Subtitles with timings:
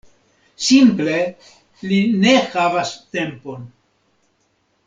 [0.67, 1.17] Simple
[1.91, 3.73] li ne havas tempon.